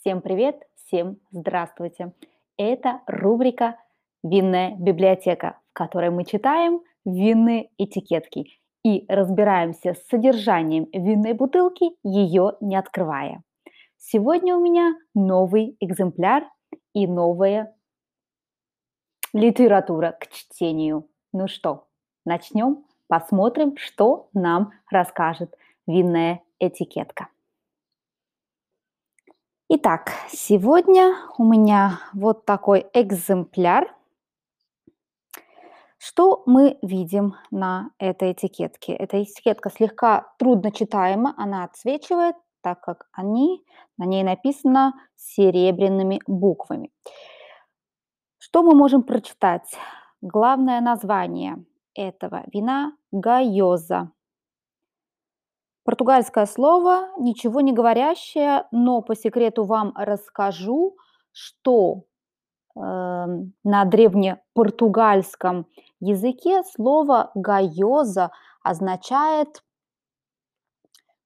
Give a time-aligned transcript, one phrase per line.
[0.00, 2.14] Всем привет, всем здравствуйте.
[2.56, 3.76] Это рубрика
[4.22, 8.46] «Винная библиотека», в которой мы читаем винные этикетки
[8.82, 13.42] и разбираемся с содержанием винной бутылки, ее не открывая.
[13.98, 16.44] Сегодня у меня новый экземпляр
[16.94, 17.76] и новая
[19.34, 21.10] литература к чтению.
[21.34, 21.88] Ну что,
[22.24, 25.54] начнем, посмотрим, что нам расскажет
[25.86, 27.28] винная этикетка.
[29.72, 33.94] Итак, сегодня у меня вот такой экземпляр.
[35.96, 38.94] Что мы видим на этой этикетке?
[38.94, 43.64] Эта этикетка слегка трудно читаема, она отсвечивает, так как они,
[43.96, 46.90] на ней написано серебряными буквами.
[48.38, 49.72] Что мы можем прочитать?
[50.20, 51.64] Главное название
[51.94, 54.10] этого вина– гайоза.
[55.90, 60.96] Португальское слово, ничего не говорящее, но по секрету вам расскажу,
[61.32, 62.04] что
[62.76, 65.66] э, на древнепортугальском
[65.98, 68.30] языке слово «гайоза»
[68.62, 69.64] означает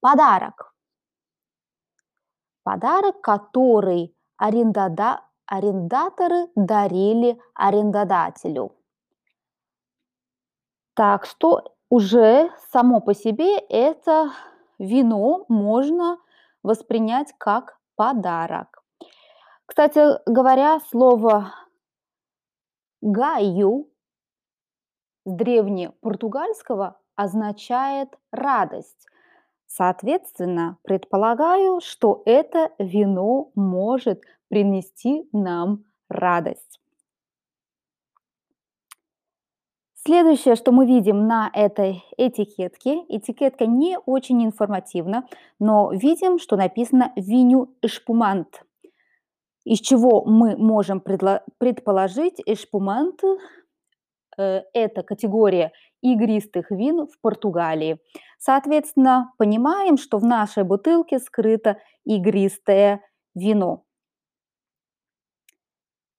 [0.00, 0.74] подарок.
[2.62, 8.76] Подарок, который арендада, арендаторы дарили арендодателю.
[10.92, 14.32] Так что уже само по себе это
[14.80, 16.18] вино можно
[16.62, 18.82] воспринять как подарок.
[19.66, 21.54] Кстати говоря, слово
[23.02, 23.88] «гаю»
[25.24, 29.06] с древнепортугальского означает радость.
[29.66, 36.79] Соответственно, предполагаю, что это вино может принести нам радость.
[40.02, 47.12] Следующее, что мы видим на этой этикетке, этикетка не очень информативна, но видим, что написано
[47.16, 48.64] «виню эшпумант»,
[49.66, 53.20] из чего мы можем предположить эшпумант
[54.38, 55.70] э,– это категория
[56.00, 57.98] игристых вин в Португалии.
[58.38, 61.76] Соответственно, понимаем, что в нашей бутылке скрыто
[62.06, 63.02] игристое
[63.34, 63.84] вино.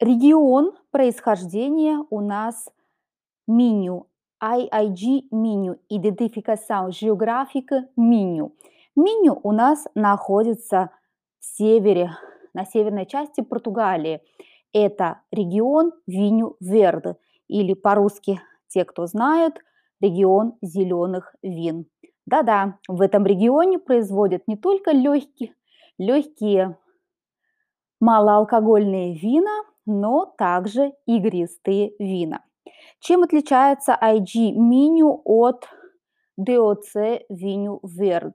[0.00, 2.68] Регион происхождения у нас–
[3.50, 4.06] Minho,
[4.40, 8.54] IIG Minho, идентификация географика Миню.
[8.94, 10.90] Миню у нас находится
[11.40, 12.12] в севере,
[12.54, 14.22] на северной части Португалии.
[14.72, 17.18] Это регион Виню Верд,
[17.48, 19.58] или по-русски, те, кто знают,
[20.00, 21.86] регион зеленых вин.
[22.26, 25.56] Да-да, в этом регионе производят не только легкие,
[25.98, 26.78] легкие
[27.98, 32.44] малоалкогольные вина, но также игристые вина.
[33.00, 35.66] Чем отличается IG меню от
[36.38, 38.34] DOC Виню Верд?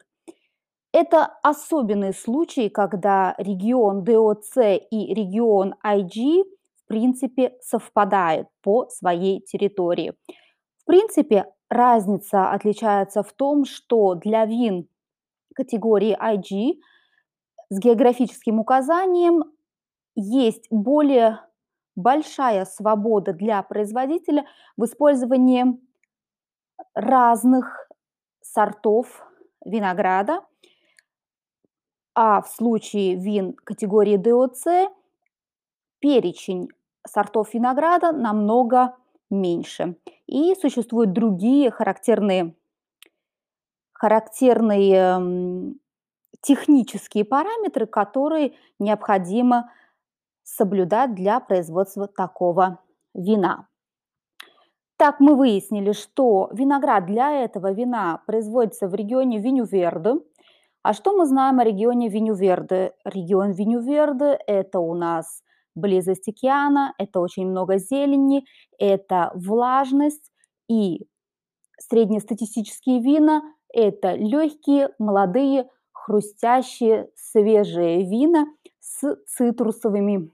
[0.92, 6.46] Это особенный случай, когда регион DOC и регион IG
[6.84, 10.14] в принципе совпадают по своей территории.
[10.82, 14.88] В принципе, разница отличается в том, что для вин
[15.54, 16.80] категории IG
[17.70, 19.44] с географическим указанием
[20.16, 21.40] есть более
[21.96, 24.46] большая свобода для производителя
[24.78, 25.80] в использовании
[26.94, 27.90] разных
[28.42, 29.26] сортов
[29.66, 30.42] винограда,
[32.14, 34.90] а в случае вин категории DOC
[36.00, 36.70] перечень
[37.08, 38.96] сортов винограда намного
[39.30, 39.98] меньше.
[40.28, 42.56] И существуют другие характерные,
[43.94, 45.76] характерные
[46.42, 49.72] технические параметры, которые необходимо
[50.46, 52.80] соблюдать для производства такого
[53.14, 53.68] вина.
[54.98, 60.22] Так мы выяснили, что виноград для этого вина производится в регионе Винюверде.
[60.84, 62.94] А что мы знаем о регионе Винюверде?
[63.04, 65.42] Регион Винюверде– это у нас
[65.74, 68.46] близость океана, это очень много зелени,
[68.78, 70.32] это влажность
[70.70, 71.08] и
[71.78, 73.42] среднестатистические вина–
[73.74, 78.46] это легкие, молодые, хрустящие, свежие вина
[78.80, 80.32] с цитрусовыми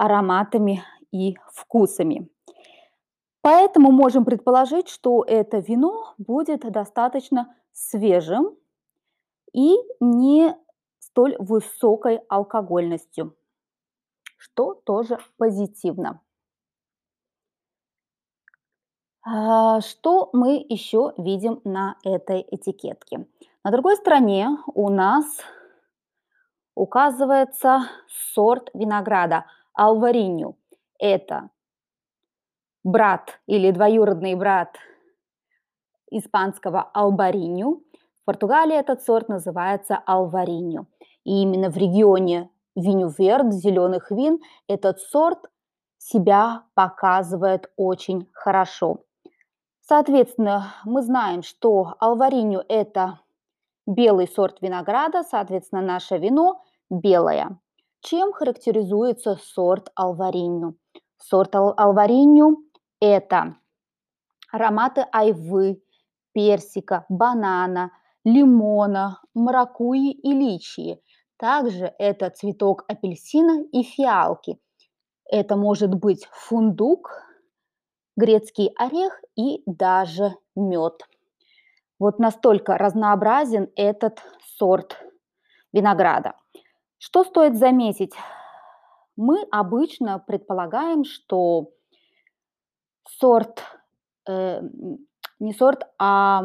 [0.00, 0.82] ароматами
[1.12, 2.30] и вкусами.
[3.42, 8.56] Поэтому можем предположить, что это вино будет достаточно свежим
[9.52, 10.56] и не
[11.00, 13.36] столь высокой алкогольностью,
[14.38, 16.22] что тоже позитивно.
[19.22, 23.26] А, что мы еще видим на этой этикетке?
[23.64, 25.26] На другой стороне у нас
[26.74, 29.44] указывается сорт винограда–
[29.74, 30.56] алвариню.
[30.98, 31.50] Это
[32.84, 34.76] брат или двоюродный брат
[36.10, 37.82] испанского албариню.
[38.22, 40.86] В Португалии этот сорт называется алвариню.
[41.24, 45.50] И именно в регионе Винюверд, зеленых вин, этот сорт
[45.98, 49.00] себя показывает очень хорошо.
[49.80, 53.20] Соответственно, мы знаем, что алвариню– это
[53.86, 57.58] белый сорт винограда, соответственно, наше вино белое.
[58.02, 60.76] Чем характеризуется сорт алвариню?
[61.18, 62.64] Сорт алвариню–
[63.00, 63.56] это
[64.50, 65.82] ароматы айвы,
[66.32, 67.92] персика, банана,
[68.24, 71.02] лимона, маракуйи и личии.
[71.36, 74.58] Также это цветок апельсина и фиалки.
[75.26, 77.10] Это может быть фундук,
[78.16, 81.02] грецкий орех и даже мед.
[81.98, 84.22] Вот настолько разнообразен этот
[84.56, 84.96] сорт
[85.72, 86.34] винограда.
[87.02, 88.12] Что стоит заметить?
[89.16, 91.70] Мы обычно предполагаем, что
[93.08, 93.64] сорт,
[94.28, 94.60] э,
[95.38, 96.42] не сорт, а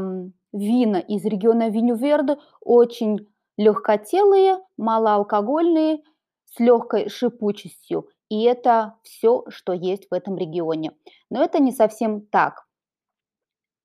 [0.53, 6.01] вина из региона Винюверде очень легкотелые, малоалкогольные,
[6.45, 8.07] с легкой шипучестью.
[8.29, 10.93] И это все, что есть в этом регионе.
[11.29, 12.65] Но это не совсем так.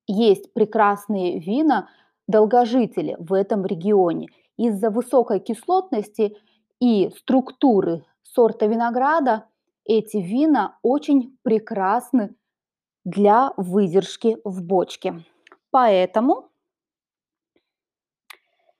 [0.06, 1.88] Есть прекрасные вина,
[2.28, 4.28] долгожители в этом регионе.
[4.56, 6.36] Из-за высокой кислотности
[6.80, 9.46] и структуры сорта винограда
[9.84, 12.34] эти вина очень прекрасны
[13.04, 15.24] для выдержки в бочке.
[15.70, 16.50] Поэтому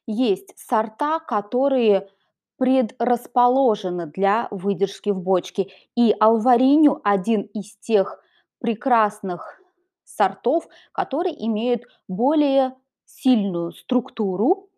[0.07, 2.09] есть сорта, которые
[2.57, 5.71] предрасположены для выдержки в бочке.
[5.97, 8.23] И алвариню один из тех
[8.59, 9.63] прекрасных
[10.05, 12.77] сортов, которые имеют более
[13.07, 14.69] сильную структуру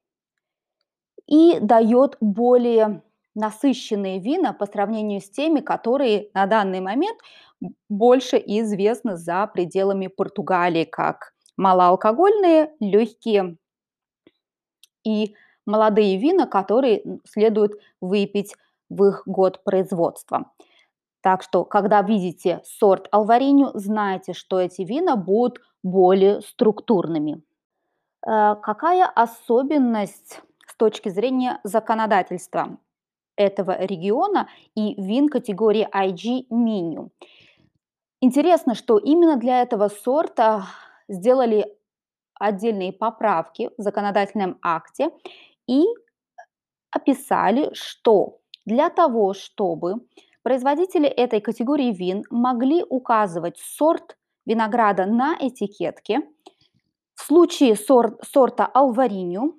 [1.27, 3.03] и дает более
[3.35, 7.19] насыщенные вина по сравнению с теми, которые на данный момент
[7.89, 13.57] больше известны за пределами Португалии, как малоалкогольные, легкие
[15.05, 15.35] и
[15.67, 18.55] молодые вина, которые следует выпить
[18.89, 20.51] в их год производства.
[21.23, 27.43] Так что, когда видите сорт алвариню, знайте, что эти вина будут более структурными.
[28.27, 32.79] Э, какая особенность с точки зрения законодательства
[33.43, 37.11] этого региона и вин категории IG Minu?
[38.21, 40.67] Интересно, что именно для этого сорта
[41.09, 41.67] сделали
[42.35, 45.11] отдельные поправки в законодательном акте
[45.67, 45.85] и
[46.91, 50.07] описали, что для того, чтобы
[50.43, 56.21] производители этой категории вин могли указывать сорт винограда на этикетке,
[57.15, 59.57] в случае сорт, сорта алвариню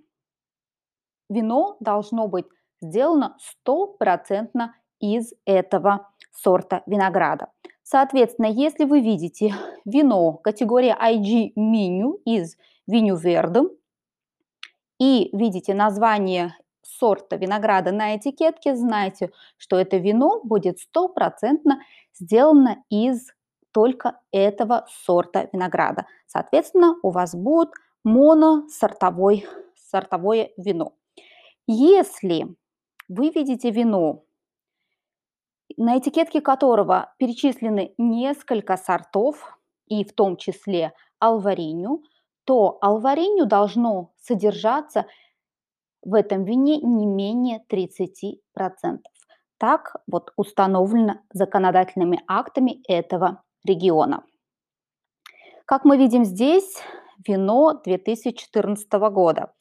[1.29, 2.45] вино должно быть
[2.83, 7.47] сделано стопроцентно из этого сорта винограда.
[7.83, 9.53] Соответственно, если вы видите
[9.85, 12.55] вино категории IG Minu из
[12.87, 13.69] Виню Вердом
[14.99, 21.79] и видите название сорта винограда на этикетке, знайте, что это вино будет стопроцентно
[22.13, 23.31] сделано из
[23.71, 26.05] только этого сорта винограда.
[26.27, 27.71] Соответственно, у вас будет
[28.03, 29.45] моносортовой,
[29.75, 30.93] сортовое вино.
[31.67, 32.55] Если
[33.13, 34.23] вы видите вино,
[35.77, 39.57] на этикетке которого перечислены несколько сортов,
[39.87, 42.03] и в том числе алвариню,
[42.45, 45.05] то алвариню должно содержаться
[46.01, 48.39] в этом вине не менее 30%.
[49.57, 54.23] Так вот установлено законодательными актами этого региона.
[55.65, 56.81] Как мы видим здесь,
[57.25, 59.53] вино 2014 года.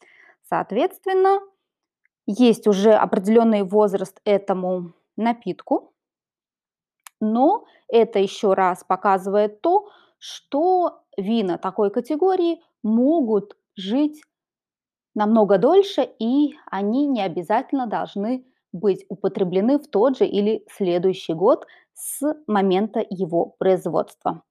[0.48, 1.40] Соответственно,
[2.26, 5.92] есть уже определенный возраст этому напитку,
[7.20, 9.88] но это еще раз показывает то,
[10.18, 14.22] что вина такой категории могут жить
[15.14, 21.66] намного дольше, и они не обязательно должны быть употреблены в тот же или следующий год
[21.94, 24.42] с момента его производства.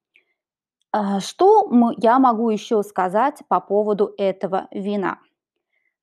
[0.91, 5.19] А, что я могу еще сказать по поводу этого вина?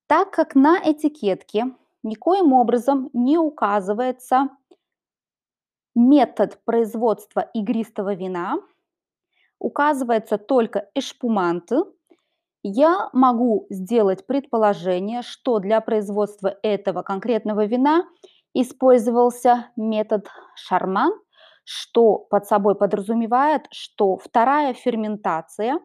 [0.09, 1.67] Так как на этикетке
[2.03, 4.49] никоим образом не указывается
[5.95, 8.57] метод производства игристого вина,
[9.59, 11.83] указывается только эшпуманты,
[12.63, 18.09] я могу сделать предположение, что для производства этого конкретного вина
[18.55, 21.13] использовался метод Шарман,
[21.65, 25.81] что под собой подразумевает, что вторая ферментация,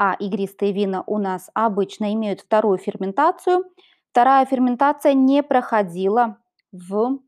[0.00, 3.64] а игристые вина у нас обычно имеют вторую ферментацию,
[4.10, 6.38] вторая ферментация не проходила
[6.72, 7.20] в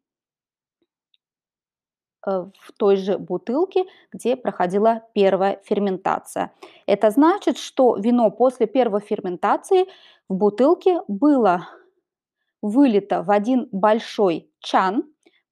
[2.24, 6.52] Э, в той же бутылке, где проходила первая ферментация.
[6.86, 9.86] Это значит, что вино после первой ферментации
[10.28, 11.68] в бутылке было
[12.60, 15.04] вылито в один большой чан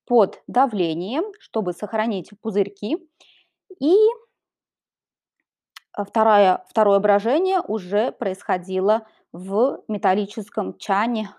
[0.07, 2.99] под давлением, чтобы сохранить пузырьки.
[3.81, 3.97] И
[5.97, 11.31] второе, второе брожение уже происходило в металлическом чане,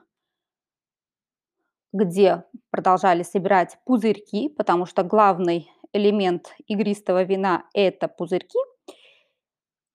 [1.94, 8.60] где продолжали собирать пузырьки, потому что главный элемент игристого вина– это пузырьки.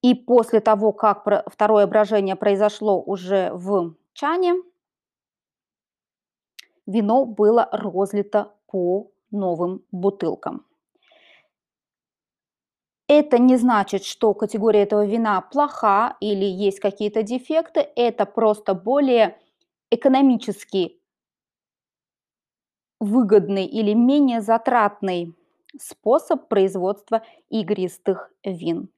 [0.03, 4.55] И после того, как второе брожение произошло уже в чане,
[6.87, 10.65] вино было розлито по новым бутылкам.
[13.09, 17.87] Это не значит, что категория этого вина плоха или есть какие-то дефекты.
[17.95, 19.39] Это просто более
[19.91, 21.01] экономически
[22.99, 25.35] выгодный или менее затратный
[25.79, 28.89] способ производства игристых вин.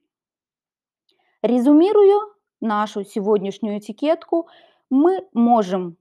[1.43, 2.19] Резюмируя
[2.61, 4.47] нашу сегодняшнюю этикетку,
[4.89, 5.97] мы можем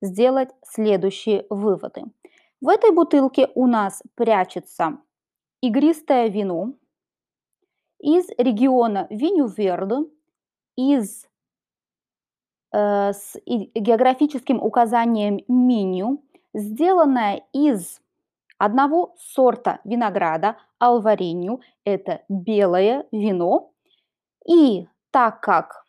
[0.00, 2.04] сделать следующие выводы.
[2.60, 4.98] В этой бутылке у нас прячется
[5.66, 6.74] игристое вино
[7.98, 10.10] из региона Винюверде,
[10.76, 11.26] из
[12.70, 18.02] э, с географическим указанием меню, сделанное из
[18.58, 23.72] одного сорта винограда алваринью, это белое вино.
[24.46, 25.86] И так как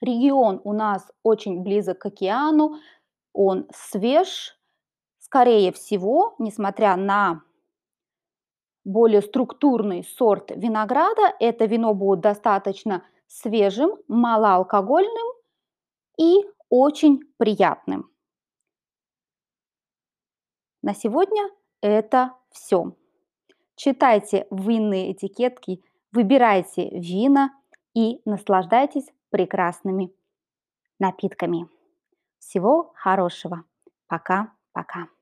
[0.00, 2.76] регион у нас очень близок к океану,
[3.32, 4.56] он свеж,
[5.18, 7.42] скорее всего, несмотря на
[8.84, 15.26] более структурный сорт винограда, это вино будет достаточно свежим, малоалкогольным
[16.18, 18.10] и очень приятным.
[20.82, 21.50] На сегодня
[21.80, 22.94] это все.
[23.74, 27.50] Читайте винные этикетки, выбирайте вина
[27.94, 30.14] и наслаждайтесь прекрасными
[30.98, 31.68] напитками.
[32.38, 33.64] Всего хорошего.
[34.06, 35.13] Пока-пока.